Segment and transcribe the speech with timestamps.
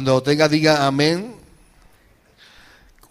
[0.00, 1.36] Cuando tenga, diga amén.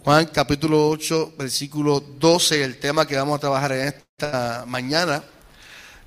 [0.02, 5.22] Juan capítulo 8, versículo 12, el tema que vamos a trabajar en esta mañana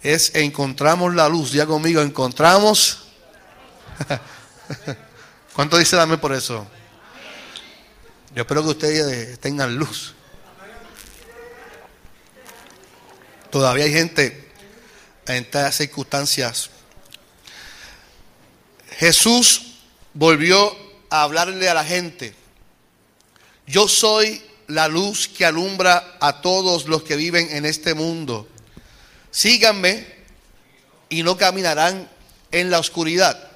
[0.01, 1.53] es encontramos la luz.
[1.53, 3.03] Diga conmigo, encontramos.
[5.55, 6.67] ¿Cuánto dice amén por eso?
[8.35, 10.13] Yo espero que ustedes tengan luz.
[13.49, 14.51] Todavía hay gente
[15.27, 16.69] en estas circunstancias.
[18.97, 19.69] Jesús
[20.13, 20.82] volvió
[21.13, 22.33] a hablarle a la gente.
[23.67, 28.47] Yo soy la luz que alumbra a todos los que viven en este mundo.
[29.29, 30.07] Síganme
[31.09, 32.09] y no caminarán
[32.51, 33.51] en la oscuridad,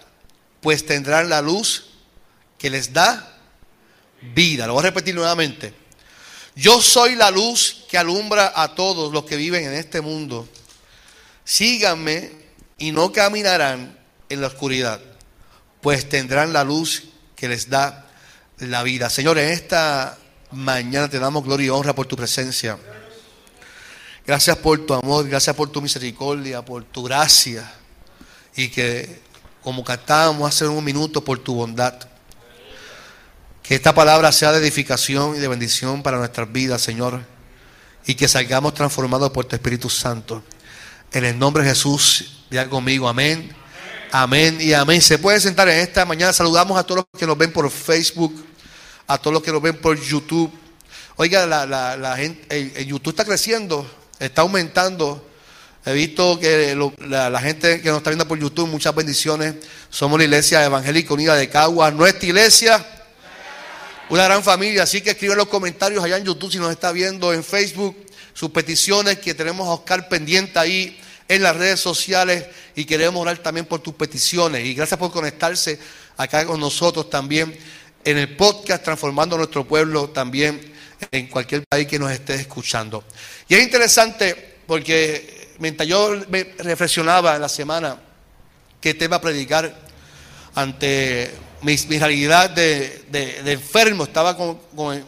[0.61, 1.85] pues tendrán la luz
[2.59, 3.39] que les da
[4.35, 4.67] vida.
[4.67, 5.73] Lo voy a repetir nuevamente.
[6.55, 10.47] Yo soy la luz que alumbra a todos los que viven en este mundo.
[11.43, 12.33] Síganme
[12.77, 13.97] y no caminarán
[14.29, 15.01] en la oscuridad,
[15.81, 18.05] pues tendrán la luz que les da
[18.57, 19.09] la vida.
[19.09, 20.17] Señor, en esta
[20.51, 22.77] mañana te damos gloria y honra por tu presencia.
[24.25, 27.71] Gracias por tu amor, gracias por tu misericordia, por tu gracia.
[28.55, 29.21] Y que,
[29.61, 31.93] como cantábamos hace un minuto, por tu bondad.
[33.61, 37.21] Que esta palabra sea de edificación y de bendición para nuestras vidas, Señor.
[38.07, 40.43] Y que salgamos transformados por tu Espíritu Santo.
[41.11, 43.55] En el nombre de Jesús, diga conmigo, amén.
[44.11, 45.01] Amén y amén.
[45.01, 46.31] Se puede sentar en esta mañana.
[46.31, 48.45] Saludamos a todos los que nos ven por Facebook,
[49.05, 50.51] a todos los que nos ven por YouTube.
[51.17, 55.25] Oiga, la, gente, el, YouTube está creciendo, está aumentando.
[55.85, 59.55] He visto que la, la, gente que nos está viendo por YouTube, muchas bendiciones.
[59.89, 61.93] Somos la Iglesia Evangélica Unida de Caguas.
[61.93, 62.85] Nuestra iglesia
[64.09, 66.93] una gran familia, así que escribe en los comentarios allá en YouTube si nos está
[66.93, 67.93] viendo en Facebook
[68.33, 72.45] sus peticiones que tenemos a Oscar pendiente ahí en las redes sociales
[72.75, 74.65] y queremos orar también por tus peticiones.
[74.65, 75.79] Y gracias por conectarse
[76.15, 77.57] acá con nosotros también
[78.03, 80.73] en el podcast Transformando Nuestro Pueblo también
[81.11, 83.03] en cualquier país que nos esté escuchando.
[83.47, 87.97] Y es interesante porque mientras yo me reflexionaba en la semana
[88.79, 89.75] que tema predicar
[90.55, 94.59] ante mi, realidad de, enfermo, estaba con,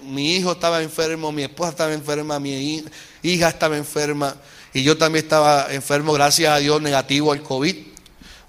[0.04, 2.84] mi hijo estaba enfermo, mi esposa estaba enferma, mi
[3.24, 4.36] hija estaba enferma
[4.74, 7.76] y yo también estaba enfermo, gracias a Dios, negativo al COVID.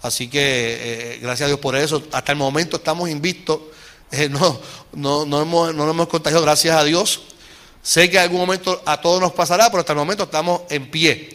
[0.03, 0.41] Así que
[1.14, 2.03] eh, gracias a Dios por eso.
[2.12, 3.60] Hasta el momento estamos invictos,
[4.10, 4.60] eh, no,
[4.92, 7.22] no, no, hemos, no nos hemos contagiado, gracias a Dios.
[7.82, 10.91] Sé que en algún momento a todos nos pasará, pero hasta el momento estamos en
[10.91, 11.30] pie.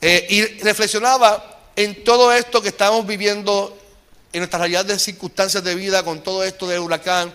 [0.00, 3.76] Eh, y reflexionaba en todo esto que estamos viviendo
[4.32, 7.32] en nuestra realidad de circunstancias de vida, con todo esto del huracán,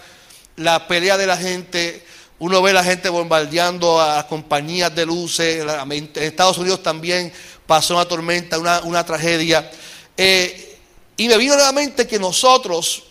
[0.58, 2.06] la pelea de la gente,
[2.44, 7.32] uno ve a la gente bombardeando a las compañías de luces, en Estados Unidos también
[7.66, 9.72] pasó una tormenta, una, tragedia.
[10.18, 10.78] Eh,
[11.16, 13.04] y me vino nuevamente que nosotros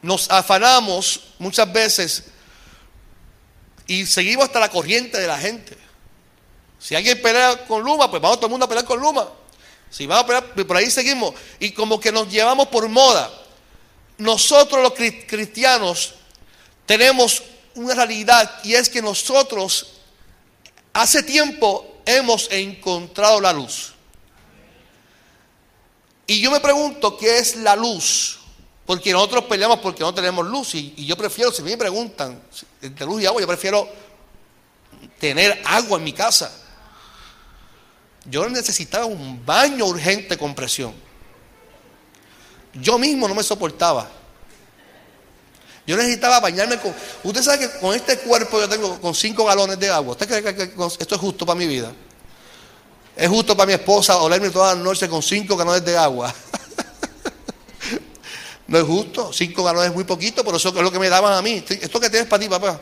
[0.00, 2.24] nos afanamos muchas veces
[3.86, 5.76] y seguimos hasta la corriente de la gente.
[6.78, 9.28] Si alguien pelea con Luma, pues vamos todo el mundo a pelear con Luma.
[9.90, 11.34] Si vamos a pelear, por ahí seguimos.
[11.58, 13.30] Y como que nos llevamos por moda.
[14.16, 16.14] Nosotros los cristianos
[16.86, 17.42] tenemos
[17.74, 19.92] una realidad y es que nosotros
[20.92, 23.94] hace tiempo hemos encontrado la luz.
[26.26, 28.38] Y yo me pregunto qué es la luz.
[28.86, 30.74] Porque nosotros peleamos porque no tenemos luz.
[30.74, 32.42] Y, yo prefiero, si me preguntan
[32.82, 33.88] entre luz y agua, yo prefiero
[35.18, 36.52] tener agua en mi casa.
[38.24, 40.94] Yo necesitaba un baño urgente con presión.
[42.74, 44.10] Yo mismo no me soportaba.
[45.90, 46.94] Yo necesitaba bañarme con...
[47.24, 50.12] Usted sabe que con este cuerpo yo tengo con cinco galones de agua.
[50.12, 50.62] ¿Usted cree que,
[51.00, 51.92] esto es justo para mi vida?
[53.16, 56.32] Es justo para mi esposa olerme toda la noche con cinco galones de agua.
[58.68, 59.32] no es justo.
[59.32, 61.64] Cinco galones es muy poquito, pero eso es lo que me daban a mí.
[61.68, 62.80] Esto que tienes para ti, papá.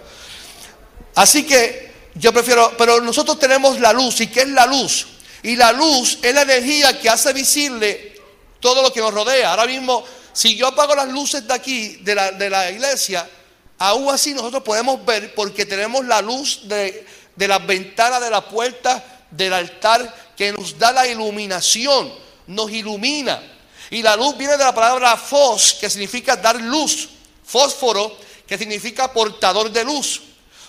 [1.14, 2.74] Así que yo prefiero...
[2.76, 4.20] Pero nosotros tenemos la luz.
[4.20, 5.06] ¿Y qué es la luz?
[5.42, 8.20] Y la luz es la energía que hace visible
[8.60, 9.52] todo lo que nos rodea.
[9.52, 10.04] Ahora mismo,
[10.38, 13.28] si yo apago las luces de aquí, de la, de la iglesia,
[13.76, 17.04] aún así nosotros podemos ver porque tenemos la luz de,
[17.34, 19.02] de las ventanas, de la puerta,
[19.32, 22.14] del altar, que nos da la iluminación,
[22.46, 23.42] nos ilumina.
[23.90, 27.08] Y la luz viene de la palabra fos, que significa dar luz.
[27.44, 30.22] Fósforo, que significa portador de luz.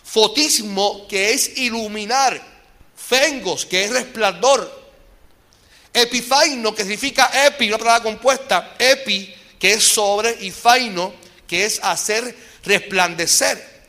[0.04, 2.42] Fotismo, que es iluminar.
[2.96, 4.80] Fengos, que es resplandor.
[5.94, 8.74] Epifaino, que significa epi, una palabra compuesta.
[8.80, 11.14] Epi, que es sobre, y faino,
[11.48, 13.80] que es hacer resplandecer.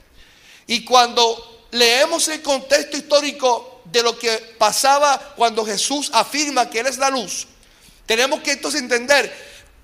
[0.66, 6.86] Y cuando leemos el contexto histórico de lo que pasaba cuando Jesús afirma que Él
[6.86, 7.46] es la luz,
[8.06, 9.32] tenemos que entonces entender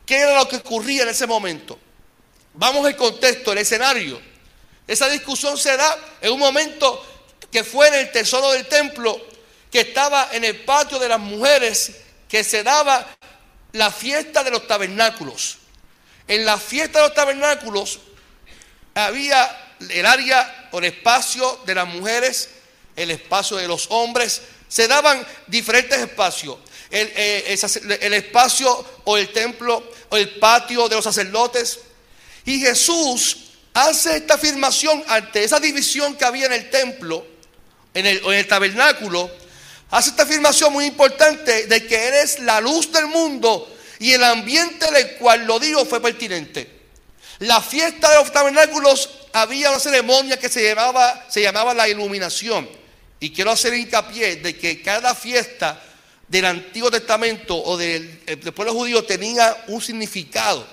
[0.04, 1.78] qué era lo que ocurría en ese momento.
[2.54, 4.20] Vamos al contexto, el escenario.
[4.86, 7.04] Esa discusión se da en un momento
[7.50, 9.20] que fue en el tesoro del templo,
[9.70, 11.92] que estaba en el patio de las mujeres,
[12.28, 13.06] que se daba
[13.72, 15.58] la fiesta de los tabernáculos.
[16.28, 18.00] En la fiesta de los tabernáculos
[18.94, 22.48] había el área o el espacio de las mujeres,
[22.96, 26.58] el espacio de los hombres, se daban diferentes espacios.
[26.90, 27.58] El, eh,
[28.00, 31.80] el, espacio o el templo o el patio de los sacerdotes.
[32.44, 33.38] Y Jesús
[33.74, 37.26] hace esta afirmación ante esa división que había en el templo,
[37.92, 39.30] en el, en el tabernáculo.
[39.90, 44.86] Hace esta afirmación muy importante de que eres la luz del mundo y el ambiente
[44.86, 46.76] en el cual lo digo fue pertinente.
[47.40, 52.68] La fiesta de los tabernáculos había una ceremonia que se llamaba, se llamaba la iluminación.
[53.20, 55.80] Y quiero hacer hincapié de que cada fiesta
[56.28, 58.08] del Antiguo Testamento o del,
[58.54, 60.66] pueblo judío tenía un significado.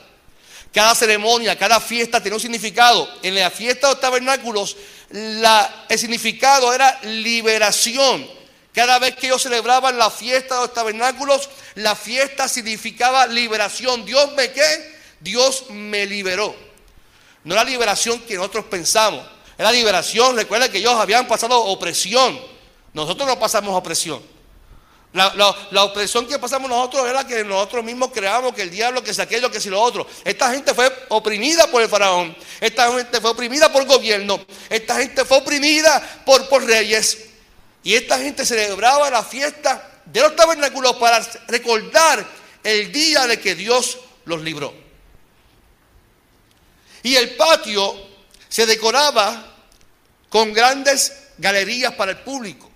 [0.74, 3.08] Cada ceremonia, cada fiesta tenía un significado.
[3.22, 4.76] En la fiesta de los tabernáculos,
[5.12, 8.28] el significado era liberación.
[8.74, 14.04] Cada vez que ellos celebraban la fiesta de los tabernáculos, la fiesta significaba liberación.
[14.04, 14.96] Dios me qué?
[15.20, 16.56] Dios me liberó.
[17.44, 19.24] No la liberación que nosotros pensamos.
[19.58, 20.36] Era liberación.
[20.36, 22.40] Recuerda que ellos habían pasado opresión.
[22.94, 24.22] Nosotros no pasamos opresión.
[25.14, 29.22] La, opresión que pasamos nosotros era que nosotros mismos creamos que el diablo, que si
[29.22, 30.08] aquello, que si lo otro.
[30.26, 32.36] Esta gente fue oprimida por el faraón.
[32.60, 34.44] Esta gente fue oprimida por el gobierno.
[34.68, 37.33] Esta gente fue oprimida por, por reyes.
[37.84, 42.26] Y esta gente celebraba la fiesta de los tabernáculos para recordar
[42.64, 44.74] el día de que Dios los libró.
[47.04, 47.94] Y el patio
[48.48, 49.54] se decoraba
[50.30, 52.72] con grandes galerías para el público.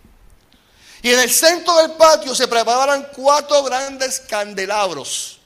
[1.02, 5.40] Y en el centro del patio se preparaban cuatro grandes candelabros.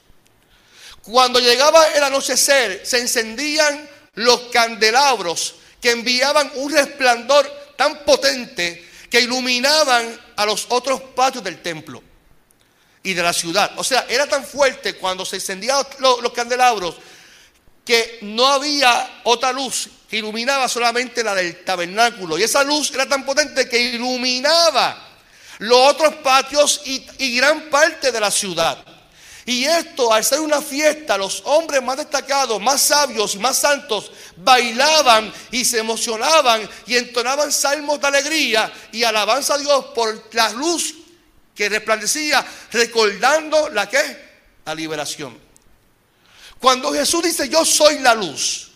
[1.03, 9.19] Cuando llegaba el anochecer, se encendían los candelabros que enviaban un resplandor tan potente que
[9.19, 12.01] iluminaban a los otros patios del templo
[13.03, 13.73] y de la ciudad.
[13.75, 16.95] O sea, era tan fuerte cuando se encendían los, candelabros
[17.83, 22.37] que no había otra luz que iluminaba solamente la del tabernáculo.
[22.37, 25.09] Y esa luz era tan potente que iluminaba
[25.59, 28.77] los otros patios y, y gran parte de la ciudad.
[29.45, 34.11] Y esto, al ser una fiesta, los hombres más destacados, más sabios y más santos
[34.37, 40.49] bailaban y se emocionaban y entonaban salmos de alegría y alabanza a Dios por la
[40.51, 40.93] luz
[41.55, 44.31] que resplandecía, recordando la que?
[44.65, 45.37] La liberación.
[46.59, 48.69] Cuando Jesús dice, yo soy la luz,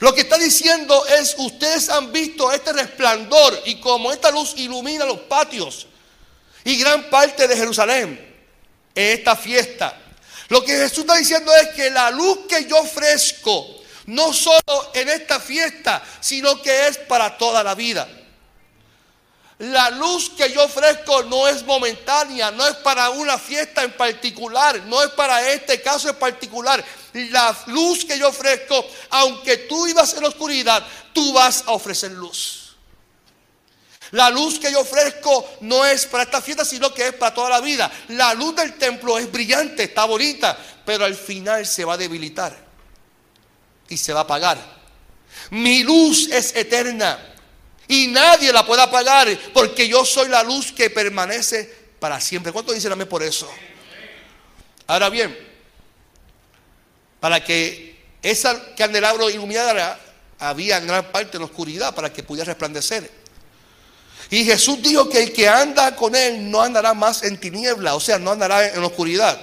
[0.00, 5.06] lo que está diciendo es, ustedes han visto este resplandor y como esta luz ilumina
[5.06, 5.86] los patios
[6.64, 8.33] y gran parte de Jerusalén
[8.94, 9.96] en esta fiesta.
[10.48, 15.08] Lo que Jesús está diciendo es que la luz que yo ofrezco, no solo en
[15.08, 18.06] esta fiesta, sino que es para toda la vida.
[19.58, 24.82] La luz que yo ofrezco no es momentánea, no es para una fiesta en particular,
[24.86, 26.84] no es para este caso en particular.
[27.12, 32.10] La luz que yo ofrezco, aunque tú ibas en la oscuridad, tú vas a ofrecer
[32.10, 32.63] luz.
[34.14, 37.50] La luz que yo ofrezco no es para esta fiesta, sino que es para toda
[37.50, 37.90] la vida.
[38.08, 42.56] La luz del templo es brillante, está bonita, pero al final se va a debilitar
[43.88, 44.56] y se va a apagar.
[45.50, 47.18] Mi luz es eterna
[47.88, 52.52] y nadie la puede apagar porque yo soy la luz que permanece para siempre.
[52.52, 53.50] ¿Cuánto dicen amén por eso?
[54.86, 55.36] Ahora bien,
[57.18, 59.98] para que esa candelabro iluminara,
[60.38, 63.23] había en gran parte en la oscuridad para que pudiera resplandecer.
[64.30, 68.00] Y Jesús dijo que el que anda con él no andará más en tiniebla, o
[68.00, 69.38] sea, no andará en oscuridad.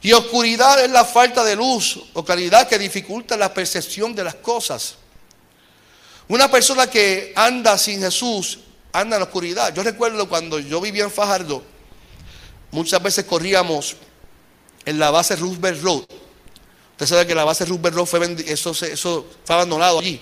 [0.00, 4.36] Y oscuridad es la falta de luz o claridad que dificulta la percepción de las
[4.36, 4.94] cosas.
[6.28, 8.60] Una persona que anda sin Jesús
[8.92, 9.74] anda en oscuridad.
[9.74, 11.62] Yo recuerdo cuando yo vivía en Fajardo,
[12.70, 13.96] muchas veces corríamos
[14.84, 16.04] en la base Roosevelt Road.
[16.92, 20.20] Usted sabe que la base Roosevelt Road fue, eso, eso fue abandonado allí.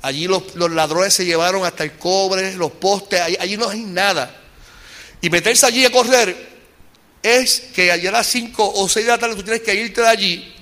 [0.00, 4.34] Allí los, ladrones se llevaron hasta el cobre, los postes, allí, no hay nada.
[5.20, 6.48] Y meterse allí a correr
[7.22, 10.00] es que allá a las 5 o 6 de la tarde tú tienes que irte
[10.00, 10.54] de allí,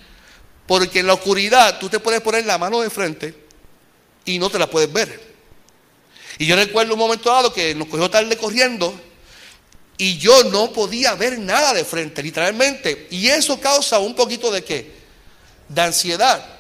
[0.67, 3.35] porque en la oscuridad tú te puedes poner la mano de frente
[4.25, 5.21] y no te la puedes ver.
[6.39, 8.99] Y yo recuerdo un momento dado que nos cogió tarde corriendo
[9.99, 13.07] y yo no podía ver nada de frente, literalmente.
[13.11, 14.93] Y eso causa un poquito de qué?
[15.69, 16.56] De ansiedad.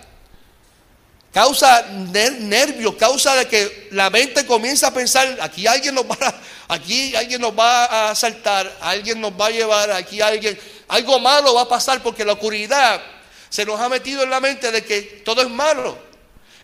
[1.32, 6.74] Causa nervios, causa de que la mente comienza a pensar, aquí alguien nos va a,
[6.74, 11.54] aquí alguien nos va a asaltar, alguien nos va a llevar, aquí alguien, algo malo
[11.54, 13.02] va a pasar porque la oscuridad
[13.48, 16.06] se nos ha metido en la mente de que todo es malo.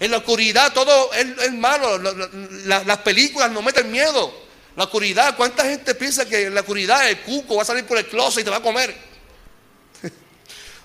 [0.00, 1.98] En la oscuridad todo es, malo.
[2.64, 4.42] las películas nos meten miedo.
[4.74, 7.98] La oscuridad, ¿cuánta gente piensa que en la oscuridad el cuco va a salir por
[7.98, 8.94] el closet y te va a comer?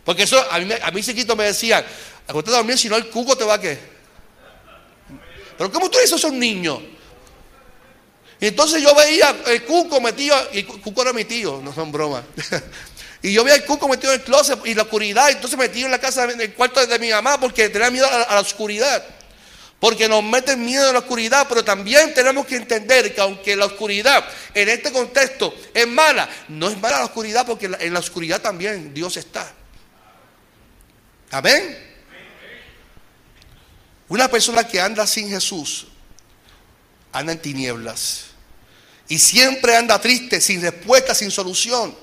[0.06, 1.84] Porque eso, a mí, a mí chiquito me decían,
[2.28, 3.80] Acuérdate de dormir, si no el cuco te va a qué.
[5.58, 6.82] Pero ¿cómo tú dices a un niño?
[8.40, 12.24] Entonces yo veía el cuco metido, y el cuco era mi tío, no son bromas.
[13.24, 15.92] y yo veía el cuco metido en el closet y la oscuridad, entonces metido en
[15.92, 19.04] la casa, en el cuarto de mi mamá, porque tenía miedo a la, oscuridad.
[19.80, 23.66] Porque nos meten miedo a la oscuridad, pero también tenemos que entender que aunque la
[23.66, 28.42] oscuridad en este contexto es mala, no es mala la oscuridad porque en la oscuridad
[28.42, 29.52] también Dios está.
[31.32, 31.88] Amén.
[34.10, 35.88] Una persona que anda sin Jesús
[37.12, 38.26] anda en tinieblas.
[39.10, 41.96] Y siempre anda triste, sin respuesta, sin solución.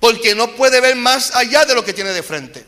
[0.00, 2.64] Porque no puede ver más allá de lo que tiene de frente.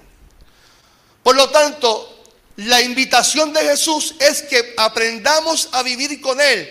[1.23, 2.25] Por lo tanto,
[2.57, 6.69] la invitación de Jesús es que aprendamos a vivir con Él,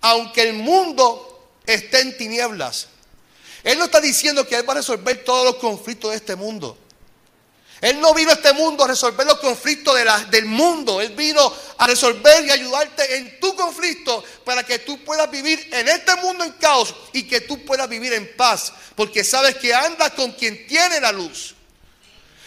[0.00, 2.88] aunque el mundo esté en tinieblas.
[3.62, 6.76] Él no está diciendo que Él va a resolver todos los conflictos de este mundo.
[7.80, 9.96] Él no vino a este mundo a resolver los conflictos
[10.30, 11.00] del mundo.
[11.00, 15.88] Él vino a resolver y ayudarte en tu conflicto para que tú puedas vivir en
[15.88, 18.72] este mundo en caos y que tú puedas vivir en paz.
[18.96, 21.54] Porque sabes que andas con quien tiene la luz.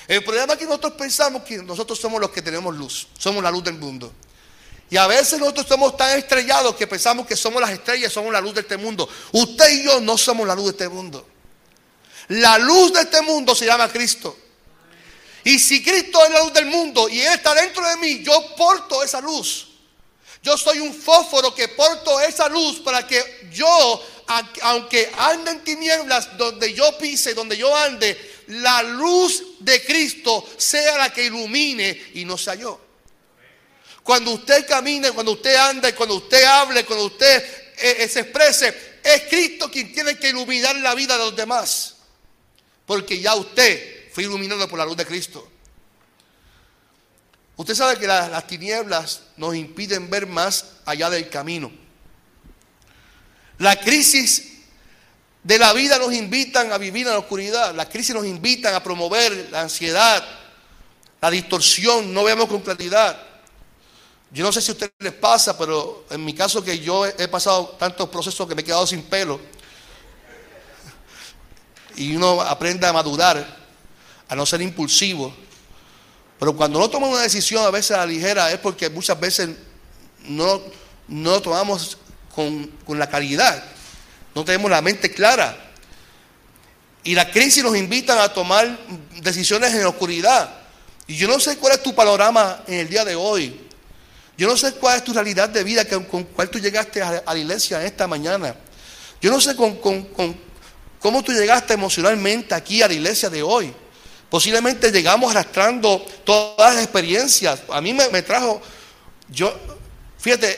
[0.07, 3.07] El problema es que nosotros pensamos que nosotros somos los que tenemos luz.
[3.17, 4.11] Somos la luz del mundo.
[4.89, 8.41] Y a veces nosotros somos tan estrellados que pensamos que somos las estrellas, somos la
[8.41, 9.07] luz de este mundo.
[9.31, 11.25] Usted y yo no somos la luz de este mundo.
[12.27, 14.37] La luz de este mundo se llama Cristo.
[15.43, 18.55] Y si Cristo es la luz del mundo y Él está dentro de mí, yo
[18.55, 19.67] porto esa luz.
[20.43, 24.03] Yo soy un fósforo que porto esa luz para que yo,
[24.61, 30.97] aunque ande en tinieblas, donde yo pise, donde yo ande, la luz de Cristo sea
[30.97, 32.79] la que ilumine y no sea yo.
[34.03, 37.43] Cuando usted camine, cuando usted ande, cuando usted hable, cuando usted
[37.77, 41.95] eh, eh, se exprese, es Cristo quien tiene que iluminar la vida de los demás.
[42.85, 45.47] Porque ya usted fue iluminado por la luz de Cristo.
[47.55, 51.71] Usted sabe que las, tinieblas nos impiden ver más allá del camino.
[53.59, 54.63] La crisis
[55.43, 57.75] de la vida nos invitan a vivir en la oscuridad.
[57.75, 60.23] La crisis nos invitan a promover la ansiedad,
[61.21, 63.21] la distorsión, no vemos con claridad.
[64.31, 67.27] Yo no sé si a ustedes les pasa, pero en mi caso que yo he
[67.27, 69.39] pasado tantos procesos que me he quedado sin pelo
[71.95, 73.60] y uno aprende a madurar
[74.31, 75.33] a no ser impulsivo.
[76.39, 79.49] Pero cuando no tomamos una decisión a veces a la ligera es porque muchas veces
[80.25, 80.61] no,
[81.09, 81.97] no lo tomamos
[82.33, 83.61] con, con la calidad,
[84.33, 85.73] no tenemos la mente clara.
[87.03, 88.79] Y la crisis nos invita a tomar
[89.21, 90.49] decisiones en la oscuridad.
[91.07, 93.67] Y yo no sé cuál es tu panorama en el día de hoy.
[94.37, 97.37] Yo no sé cuál es tu realidad de vida con cuál tú llegaste a, la
[97.37, 98.55] iglesia esta mañana.
[99.21, 100.39] Yo no sé con, con,
[101.01, 103.73] cómo tú llegaste emocionalmente aquí a la iglesia de hoy.
[104.31, 107.63] Posiblemente llegamos arrastrando todas las experiencias.
[107.67, 108.61] A mí me, trajo,
[109.27, 109.53] yo,
[110.17, 110.57] fíjate,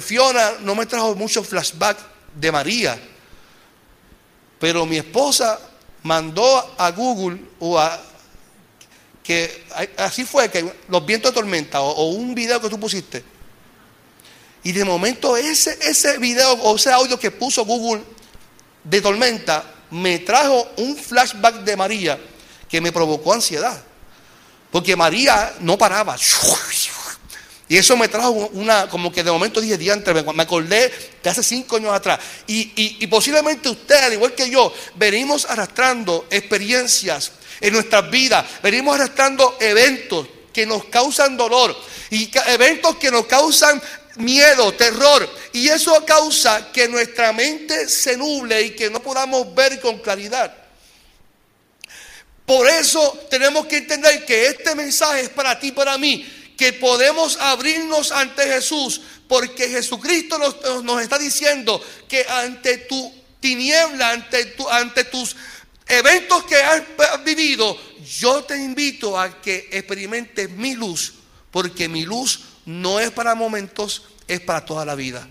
[0.00, 1.96] Fiona no me trajo mucho flashback
[2.34, 2.98] de María,
[4.58, 5.60] pero mi esposa
[6.02, 8.02] mandó a Google o a
[9.22, 9.64] que
[9.96, 13.24] así fue que los vientos de tormenta o, un video que tú pusiste
[14.64, 18.02] y de momento ese ese video o ese audio que puso Google
[18.82, 22.18] de tormenta me trajo un flashback de María
[22.74, 23.80] que me provocó ansiedad.
[24.72, 26.16] Porque María no paraba.
[27.68, 31.44] Y eso me trajo una, como que de momento dije, diante, me acordé de hace
[31.44, 32.18] cinco años atrás.
[32.48, 39.56] Y, posiblemente usted, al igual que yo, venimos arrastrando experiencias en nuestras vidas, venimos arrastrando
[39.60, 41.76] eventos que nos causan dolor
[42.10, 43.80] y eventos que nos causan
[44.16, 45.30] miedo, terror.
[45.52, 50.63] Y eso causa que nuestra mente se nuble y que no podamos ver con claridad.
[52.46, 57.38] Por eso tenemos que entender que este mensaje es para ti, para mí, que podemos
[57.40, 60.38] abrirnos ante Jesús, porque Jesucristo
[60.82, 65.36] nos, está diciendo que ante tu tiniebla, ante, tu, ante tus
[65.86, 67.78] eventos que has vivido,
[68.18, 71.14] yo te invito a que experimentes mi luz,
[71.50, 75.26] porque mi luz no es para momentos, es para toda la vida.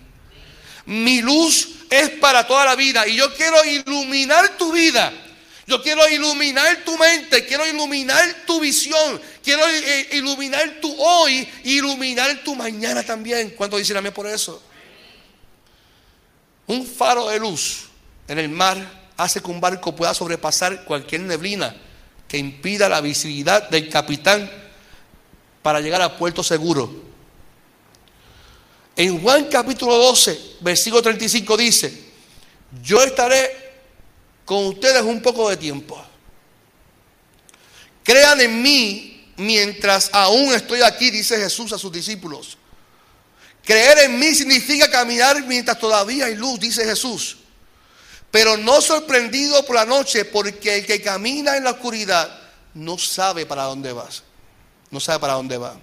[0.86, 5.23] Mi luz es para toda la vida y yo quiero iluminar tu vida
[5.66, 12.42] yo quiero iluminar tu mente, quiero iluminar tu visión, Quiero eh, iluminar tu hoy, iluminar
[12.42, 13.50] tu mañana también.
[13.50, 14.62] ¿Cuánto dicen a mí por eso?
[16.66, 17.90] Un faro de luz
[18.26, 18.78] en el mar
[19.18, 21.76] hace que un barco pueda sobrepasar cualquier neblina
[22.26, 24.50] que impida la visibilidad del capitán
[25.60, 26.90] para llegar a puerto seguro.
[28.96, 32.04] En Juan capítulo 12, versículo 35 dice,
[32.82, 33.63] yo estaré
[34.44, 36.02] con ustedes un poco de tiempo.
[38.02, 42.58] Crean en mí mientras aún estoy aquí, dice Jesús a sus discípulos.
[43.64, 47.38] Creer en mí significa caminar mientras todavía hay luz, dice Jesús.
[48.30, 52.40] Pero no sorprendido por la noche, porque el que camina en la oscuridad
[52.74, 54.22] no sabe para dónde vas.
[54.90, 55.76] No sabe para dónde va.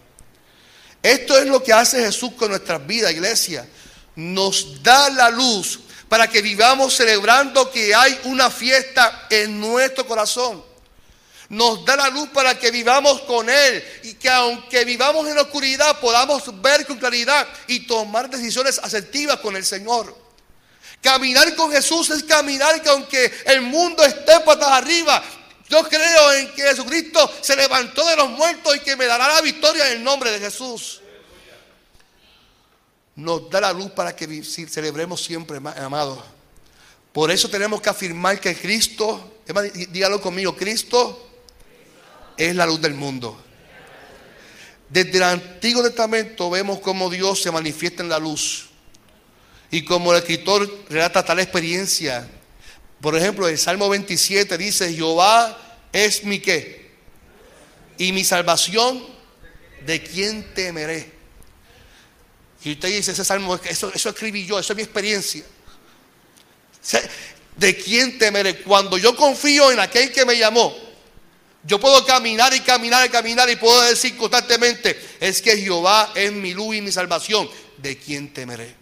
[1.01, 3.68] Esto es lo que hace Jesús con nuestras vidas, iglesia.
[4.15, 5.80] Nos da la luz
[6.12, 10.62] para que vivamos celebrando que hay una fiesta en nuestro corazón.
[11.48, 15.44] Nos da la luz para que vivamos con Él y que aunque vivamos en la
[15.44, 20.13] oscuridad podamos ver con claridad y tomar decisiones asertivas con el Señor.
[21.01, 25.24] Caminar con Jesús es caminar que aunque el mundo esté patas arriba,
[25.70, 29.39] yo creo en que Jesucristo se levantó de los muertos y que me dará la
[29.39, 31.01] victoria en el nombre de Jesús.
[33.22, 36.20] Nos da la luz para que celebremos siempre, amados.
[37.13, 39.42] Por eso tenemos que afirmar que Cristo,
[39.90, 41.30] dígalo conmigo, Cristo
[42.38, 43.42] es la luz del mundo.
[44.90, 48.70] Desde el Antiguo Testamento vemos cómo Dios se manifiesta en la luz.
[49.70, 52.28] Y como el escritor relata tal experiencia
[53.01, 55.58] por ejemplo, el Salmo 27 dice, Jehová
[55.92, 56.92] es mi qué.
[57.98, 59.03] Y mi salvación,
[59.86, 61.12] ¿de quién temeré?
[62.63, 65.43] Y usted dice, ese salmo, eso, eso escribí yo, eso es mi experiencia.
[67.55, 68.61] ¿De quién temeré?
[68.61, 70.75] Cuando yo confío en aquel que me llamó,
[71.63, 76.31] yo puedo caminar y caminar y caminar y puedo decir constantemente, es que Jehová es
[76.31, 77.50] mi luz y mi salvación.
[77.77, 78.75] ¿De quién temeré?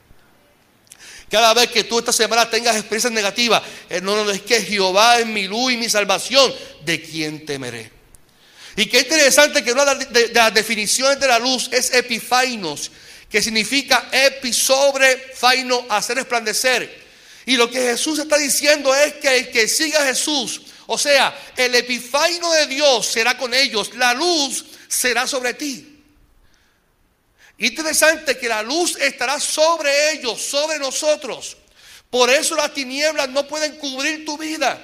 [1.30, 5.20] Cada vez que tú esta semana tengas experiencias negativas, eh, no, no, es que Jehová
[5.20, 7.92] es mi luz y mi salvación, ¿de quién temeré?
[8.76, 12.92] Y qué interesante que una de, las definiciones de la luz es epifainos,
[13.30, 17.08] que significa epi sobre, faino, hacer resplandecer.
[17.46, 21.38] Y lo que Jesús está diciendo es que el que siga a Jesús, o sea,
[21.56, 26.04] el epifaino de Dios será con ellos, la luz será sobre ti.
[27.60, 31.58] Interesante que la luz estará sobre ellos, sobre nosotros.
[32.10, 34.82] Por eso las tinieblas no pueden cubrir tu vida.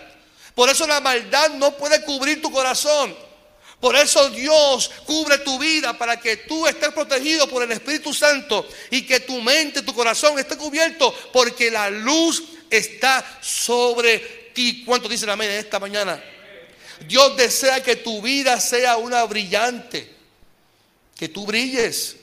[0.53, 3.15] Por eso la maldad no puede cubrir tu corazón.
[3.79, 8.67] Por eso Dios cubre tu vida para que tú estés protegido por el Espíritu Santo
[8.89, 14.83] y que tu mente, tu corazón esté cubierto porque la luz está sobre ti.
[14.85, 16.23] ¿Cuánto dice amén esta mañana?
[17.07, 20.15] Dios desea que tu vida sea una brillante,
[21.15, 22.15] que tú brilles.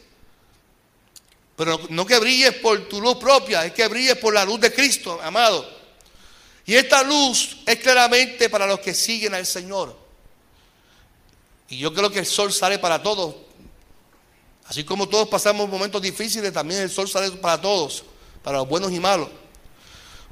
[1.55, 4.73] Pero no que brilles por tu luz propia, es que brilles por la luz de
[4.73, 5.81] Cristo, amado.
[6.65, 10.02] Y esta luz es claramente para los que siguen al Señor.
[11.72, 13.35] Y yo creo que el sol sale para todos.
[14.66, 18.04] Así como todos pasamos momentos difíciles, también el sol sale para todos,
[18.42, 19.30] para los buenos y malos.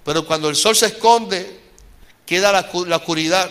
[0.05, 1.61] Pero cuando el sol se esconde,
[2.26, 3.50] queda la, oscuridad.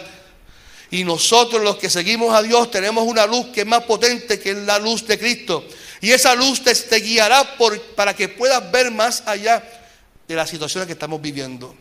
[0.92, 4.54] Y nosotros los que seguimos a Dios tenemos una luz que es más potente que
[4.54, 5.66] la luz de Cristo.
[6.00, 7.58] Y esa luz te, guiará
[7.96, 9.68] para que puedas ver más allá
[10.28, 11.76] de las situaciones que estamos viviendo.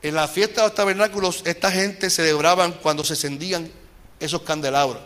[0.00, 3.79] En la fiesta de los tabernáculos, esta gente celebraban cuando se encendían
[4.20, 5.02] esos candelabros.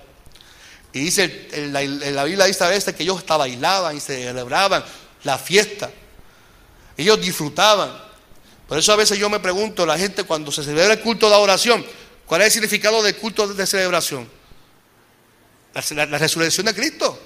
[0.92, 4.85] Y dice, en la, la Biblia dice a veces que ellos hasta bailaban y celebraban
[5.24, 5.90] la fiesta.
[6.96, 8.05] Ellos disfrutaban.
[8.68, 11.37] Por eso a veces yo me pregunto, la gente cuando se celebra el culto de
[11.37, 11.85] oración,
[12.27, 14.29] ¿cuál es el significado del culto de celebración?
[15.74, 17.18] La, resurrección de Cristo.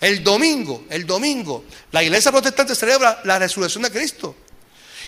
[0.00, 4.34] El domingo, el domingo, la iglesia protestante celebra la resurrección de Cristo.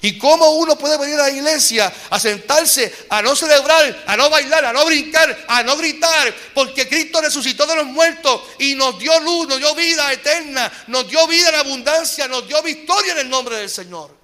[0.02, 4.28] ¿Y cómo uno puede venir a la iglesia a sentarse, a no celebrar, a no
[4.28, 6.34] bailar, a no brincar, a no gritar?
[6.54, 11.08] Porque Cristo resucitó de los muertos y nos dio luz, nos dio vida eterna, nos
[11.08, 14.14] dio vida en abundancia, nos dio victoria en el nombre del Señor.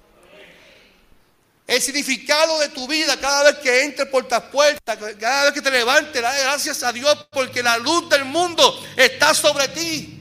[1.65, 5.61] El significado de tu vida cada vez que entres por estas puertas, cada vez que
[5.61, 10.19] te levantes, dale gracias a Dios porque la luz del mundo está sobre ti.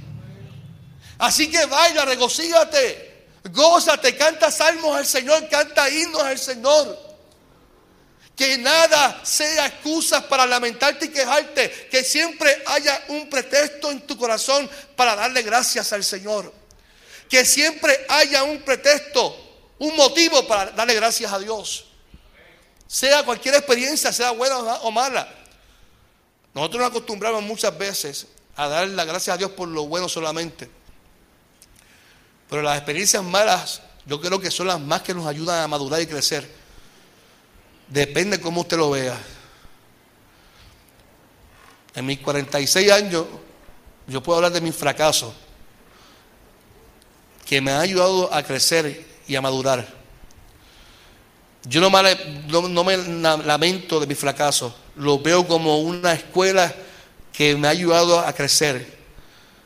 [1.18, 3.12] Así que baila, regocígate,
[3.50, 7.12] gózate, canta salmos al Señor, canta himnos al Señor.
[8.37, 11.88] Que nada sea excusas para lamentarte y quejarte.
[11.90, 16.52] Que siempre haya un pretexto en tu corazón para darle gracias al Señor.
[17.28, 19.42] Que siempre haya un pretexto
[19.83, 21.87] un motivo para darle gracias a Dios.
[22.87, 25.28] Sea cualquier experiencia, sea buena o mala.
[26.55, 30.70] Nosotros nos acostumbramos muchas veces a dar las gracias a Dios por lo bueno solamente.
[32.52, 36.02] Pero las experiencias malas yo creo que son las más que nos ayudan a madurar
[36.02, 36.46] y crecer.
[37.88, 39.18] Depende de cómo usted lo vea.
[41.94, 43.24] En mis 46 años
[44.06, 45.32] yo puedo hablar de mis fracasos
[47.46, 49.88] que me han ayudado a crecer y a madurar.
[51.64, 52.14] Yo no me,
[52.68, 52.96] no me
[53.46, 56.70] lamento de mis fracasos, lo veo como una escuela
[57.32, 59.00] que me ha ayudado a crecer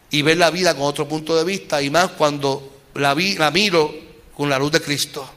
[0.09, 3.95] y ver la vida con otro punto de vista y más cuando la, miro
[4.35, 5.29] con la luz de Cristo.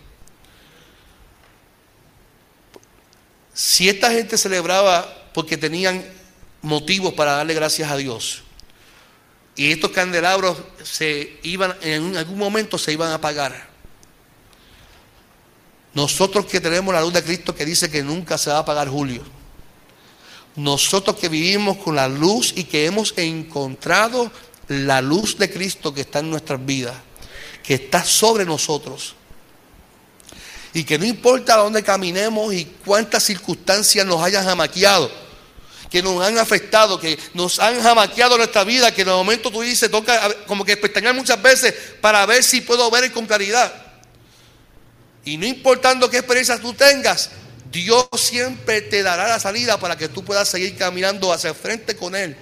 [3.54, 6.04] Si esta gente celebraba porque tenían
[6.62, 8.44] motivos para darle gracias a Dios
[9.56, 13.70] y estos candelabros se iban en algún momento se iban a apagar.
[15.94, 18.88] Nosotros que tenemos la luz de Cristo que dice que nunca se va a apagar
[18.88, 19.24] Julio
[20.60, 24.32] nosotros que vivimos con la luz y que hemos encontrado
[24.68, 26.96] la luz de Cristo que está en nuestras vidas,
[27.70, 29.14] que está sobre nosotros.
[30.74, 35.12] Y que no importa dónde caminemos y cuántas circunstancias nos hayan jamaqueado,
[35.92, 39.62] que nos han afectado, que nos han jamaqueado nuestra vida, que en el momento tú
[39.62, 43.72] dices, toca como que pestañear muchas veces para ver si puedo ver con claridad.
[45.24, 47.30] Y no importando qué experiencias tú tengas,
[47.72, 52.16] Dios siempre te dará la salida para que tú puedas seguir caminando hacia frente con
[52.16, 52.36] Él,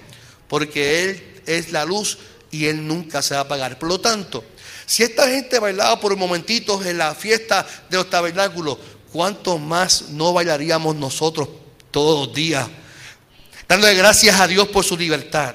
[0.48, 2.16] porque Él es la luz
[2.50, 3.78] y Él nunca se va a apagar.
[3.78, 4.42] Por lo tanto,
[4.88, 8.78] si esta gente bailaba por momentitos en la fiesta de los tabernáculos,
[9.12, 11.46] ¿cuánto más no bailaríamos nosotros
[11.90, 12.66] todos los días?
[13.68, 15.54] Dándole gracias a Dios por su libertad,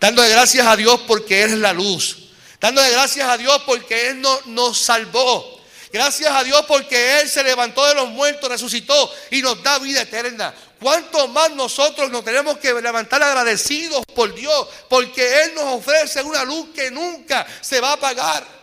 [0.00, 4.20] dándole gracias a Dios porque Él es la luz, dándole gracias a Dios porque Él
[4.46, 5.54] nos salvó.
[5.92, 10.02] Gracias a Dios porque Él se levantó de los muertos, resucitó y nos da vida
[10.02, 10.52] eterna.
[10.80, 14.66] ¿Cuánto más nosotros nos tenemos que levantar agradecidos por Dios?
[14.88, 18.55] Porque Él nos ofrece una luz que nunca se va a apagar.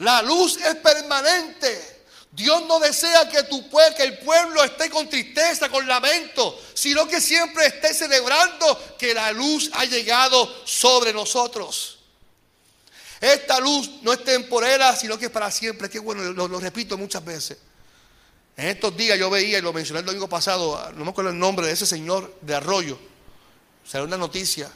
[0.00, 2.00] La luz es permanente.
[2.32, 7.20] Dios no desea que, tu, que el pueblo esté con tristeza, con lamento, sino que
[7.20, 11.98] siempre esté celebrando que la luz ha llegado sobre nosotros.
[13.20, 15.90] Esta luz no es temporera, sino que es para siempre.
[15.90, 17.58] Que bueno, lo, repito muchas veces.
[18.56, 21.38] En estos días yo veía, y lo mencioné el domingo pasado, no me acuerdo el
[21.38, 22.98] nombre de ese señor de Arroyo.
[23.86, 24.70] Salió una noticia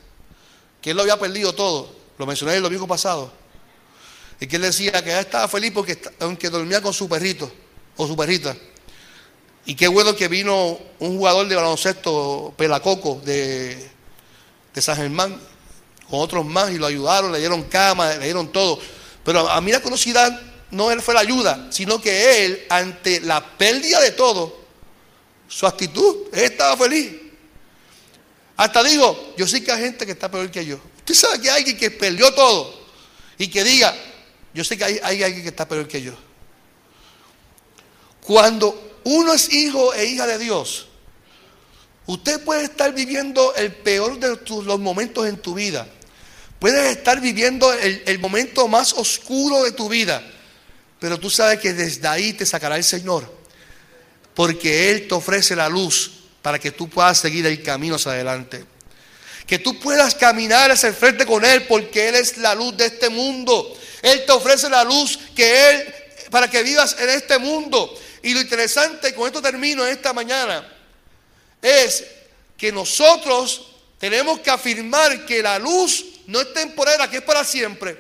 [0.83, 1.95] que él lo había perdido todo.
[2.19, 3.44] Lo mencioné el domingo pasado
[4.41, 7.51] y que él decía que él estaba feliz porque aunque dormía con su perrito
[7.97, 8.57] o su perrita.
[9.67, 13.91] Y qué bueno que vino un jugador de baloncesto, Pelacoco, de,
[14.75, 15.41] de San Germán,
[16.11, 18.79] con otros más, y lo ayudaron, le dieron cama, le dieron todo.
[19.25, 20.39] Pero a mí la curiosidad
[20.71, 24.65] no él fue la ayuda, sino que él, ante la pérdida de todo,
[25.49, 27.13] su actitud, él estaba feliz.
[28.57, 30.79] Hasta digo, yo sé que hay gente que está peor que yo.
[30.99, 32.75] Usted sabe que hay alguien que perdió todo
[33.39, 33.95] y que diga,
[34.55, 36.15] yo sé que hay, alguien que está peor que yo.
[38.23, 40.87] Cuando uno es hijo e hija de Dios,
[42.07, 45.87] usted puede estar viviendo el peor de los momentos en tu vida.
[46.61, 50.23] Puedes estar viviendo el, el momento más oscuro de tu vida.
[51.01, 53.31] Pero tú sabes que desde ahí te sacará el Señor.
[54.35, 58.65] Porque Él te ofrece la luz para que tú puedas seguir el camino hacia adelante.
[59.47, 62.87] Que tú puedas caminar hacia el frente con Él porque Él es la luz de
[62.87, 63.77] este mundo.
[64.05, 65.95] Él te ofrece la luz que Él,
[66.31, 67.99] para que vivas en este mundo.
[68.23, 70.71] Y lo interesante, con esto termino esta mañana,
[71.63, 72.05] es
[72.59, 73.67] que nosotros
[73.99, 77.97] tenemos que afirmar que la luz no es temporera, que es para siempre.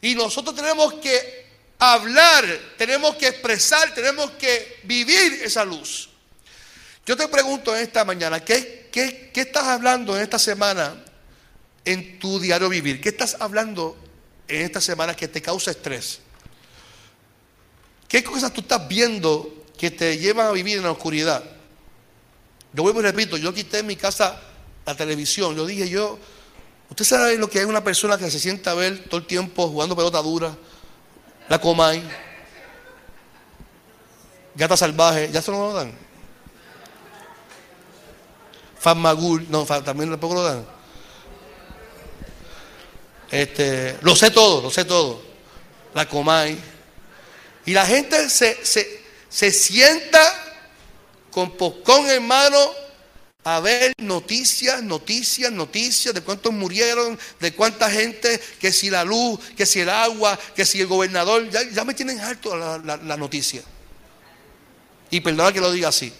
[0.00, 1.44] Y nosotros tenemos que
[1.80, 2.44] hablar,
[2.78, 6.08] tenemos que expresar, tenemos que vivir esa luz.
[7.04, 11.02] Yo te pregunto en esta mañana, ¿qué, qué, qué estás hablando en esta semana
[11.84, 13.00] en tu diario vivir?
[13.00, 14.01] ¿Qué estás hablando
[14.52, 16.20] en esta semana que te causa estrés?
[18.08, 21.42] ¿Qué cosas tú estás viendo que te llevan a vivir en la oscuridad?
[22.72, 24.40] Yo vuelvo y repito, yo quité en mi casa
[24.84, 25.56] la televisión.
[25.56, 26.18] Yo dije, yo,
[26.90, 29.68] usted sabe lo que es una persona que se sienta a ver todo el tiempo
[29.68, 30.54] jugando pelota dura,
[31.48, 32.02] la Comay,
[34.54, 35.92] Gata Salvaje, ya se lo dan.
[38.96, 40.66] Magul, no, también tampoco lo dan.
[43.32, 45.22] Este, lo sé todo, lo sé todo.
[45.94, 46.56] La Comay.
[47.64, 50.20] Y la gente se, se, sienta
[51.30, 52.58] con pocón en mano
[53.44, 59.40] a ver noticias, noticias, noticias de cuántos murieron, de cuánta gente, que si la luz,
[59.56, 63.16] que si el agua, que si el gobernador, ya, me tienen harto la, la, la
[63.16, 63.62] noticia.
[65.10, 66.12] Y perdona que lo diga así.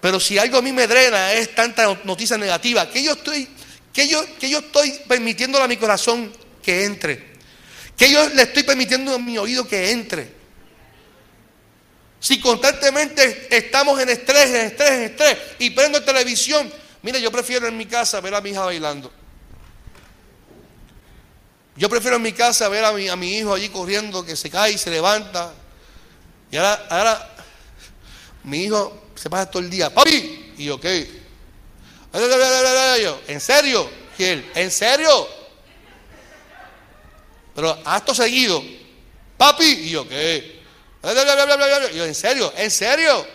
[0.00, 3.48] Pero si algo a mí me drena es tanta noticia negativa, que yo estoy,
[3.92, 7.28] que yo, yo estoy permitiéndole a mi corazón que entre.
[7.96, 10.38] Que yo le estoy permitiendo a mi oído que entre.
[12.20, 16.72] Si constantemente estamos en estrés, en estrés, en estrés, y prendo televisión,
[17.02, 19.12] mire, yo prefiero en mi casa ver a mi hija bailando.
[21.76, 24.50] Yo prefiero en mi casa ver a mi, a mi hijo allí corriendo, que se
[24.50, 25.52] cae y se levanta.
[26.50, 27.34] Y ahora, ahora
[28.42, 30.68] mi hijo se pasa todo el día, papi, y
[32.12, 33.90] ¿En serio?
[34.16, 34.50] ¿Quién?
[34.54, 35.28] ¿En serio?
[37.54, 38.62] Pero acto seguido,
[39.36, 40.62] papi, y yo, ¿qué?
[41.02, 42.52] Y yo, ¿en serio?
[42.56, 43.26] ¿En serio?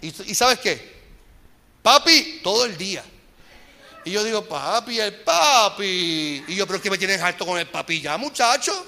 [0.00, 0.98] ¿Y, ¿Y sabes qué?
[1.82, 3.04] Papi, todo el día.
[4.04, 6.44] Y yo digo, papi, el papi.
[6.48, 8.86] Y yo, pero que me tienes harto con el papi ya, muchacho.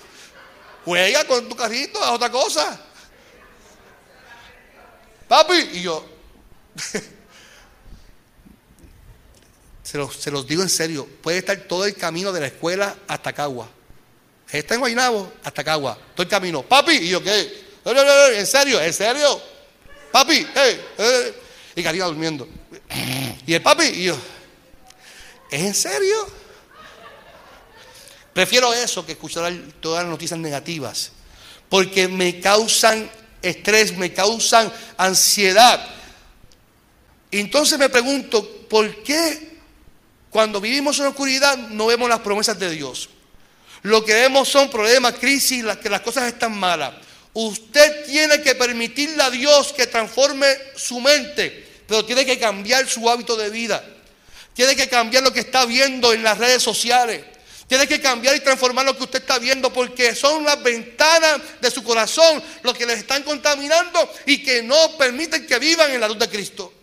[0.85, 2.81] Juega con tu carrito, a otra cosa.
[5.29, 5.71] Papi.
[5.75, 6.07] Y yo,
[9.91, 12.95] se, los, se los digo en serio, puede estar todo el camino de la escuela
[13.09, 13.69] hasta Cagua.
[14.49, 16.63] Está en Guaynabo hasta Cagua, todo el camino.
[16.63, 16.93] Papi.
[16.93, 17.65] Y yo, ¿qué?
[17.85, 18.81] ¿En serio?
[18.81, 19.43] ¿En serio?
[20.13, 21.35] Papi, hey, hey.
[21.75, 22.49] Y Karina durmiendo.
[23.45, 24.19] Y el papi, y yo.
[25.51, 26.29] ¿Es en serio?
[28.33, 31.11] Prefiero eso que escuchar todas las noticias negativas,
[31.69, 33.11] porque me causan
[33.43, 35.85] estrés, me causan ansiedad.
[37.33, 39.50] Entonces me pregunto, ¿por qué
[40.31, 43.11] cuando vivimos en oscuridad no vemos las promesas de Dios?
[43.83, 46.95] Lo que vemos son problemas, crisis, las, que las cosas están malas.
[47.33, 53.09] Usted tiene que permitirle a Dios que transforme su mente, pero tiene que cambiar su
[53.09, 53.85] hábito de vida.
[54.55, 57.25] Tiene que cambiar lo que está viendo en las redes sociales.
[57.67, 61.71] Tiene que cambiar y transformar lo que usted está viendo porque son las ventanas de
[61.71, 66.09] su corazón los que les están contaminando y que no permiten que vivan en la
[66.09, 66.80] luz de Cristo.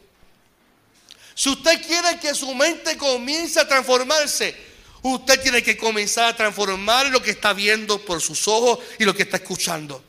[1.38, 4.56] Si usted quiere que su mente comience a transformarse,
[5.04, 9.14] usted tiene que comenzar a transformar lo que está viendo por sus ojos y lo
[9.14, 10.04] que está escuchando.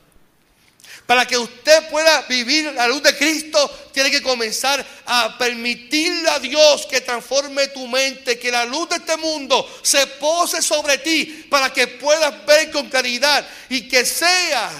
[1.05, 6.38] Para que usted pueda vivir la luz de Cristo, tiene que comenzar a permitirle a
[6.38, 11.47] Dios que transforme tu mente, que la luz de este mundo se pose sobre ti
[11.51, 14.71] para que puedas ver con claridad y que sea,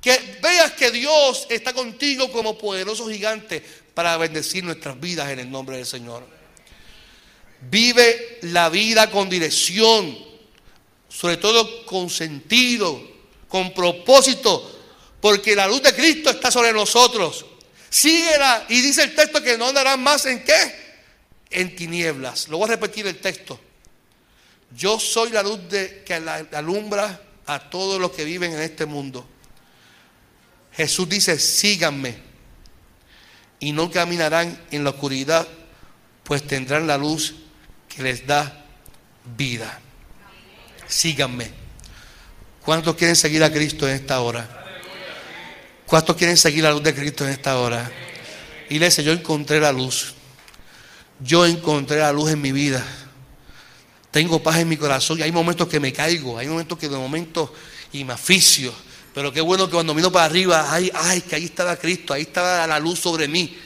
[0.00, 3.62] que veas que Dios está contigo como poderoso gigante
[4.00, 6.26] para bendecir nuestras vidas en el nombre del Señor.
[7.70, 10.16] Vive la vida con dirección,
[11.06, 12.98] sobre todo con sentido,
[13.46, 14.74] con propósito
[15.20, 17.44] porque la luz de Cristo está sobre nosotros.
[17.90, 20.74] Síguela y dice el texto que no andarán más en qué?
[21.50, 22.48] En tinieblas.
[22.48, 23.60] Lo voy a repetir el texto.
[24.74, 29.28] Yo soy la luz de, que alumbra a todos los que viven en este mundo.
[30.72, 32.29] Jesús dice, síganme
[33.60, 35.46] y no caminarán en la oscuridad,
[36.24, 37.34] pues tendrán la luz
[37.88, 38.64] que les da
[39.36, 39.80] vida.
[40.88, 41.50] Síganme.
[42.64, 44.48] ¿Cuántos quieren seguir a Cristo en esta hora?
[45.86, 47.90] ¿Cuántos quieren seguir la luz de Cristo en esta hora?
[48.68, 50.14] Iglesia, yo encontré la luz.
[51.20, 52.84] Yo encontré la luz en mi vida.
[54.10, 56.96] Tengo paz en mi corazón y hay momentos que me caigo, hay momentos que de
[56.96, 57.52] momento
[57.92, 58.72] y me aficio.
[59.14, 62.22] Pero qué bueno que cuando miro para arriba, ay, ay, que ahí estaba Cristo, ahí
[62.22, 63.56] estaba la luz sobre mí.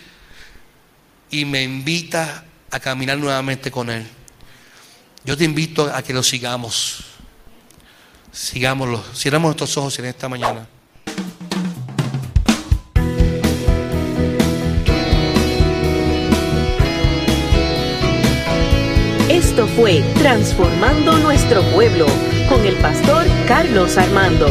[1.30, 4.06] Y me invita a caminar nuevamente con Él.
[5.24, 7.04] Yo te invito a que lo sigamos.
[8.32, 9.02] Sigámoslo.
[9.14, 10.66] Cierramos nuestros ojos en esta mañana.
[19.28, 22.06] Esto fue Transformando Nuestro Pueblo
[22.48, 24.48] con el pastor Carlos Armando.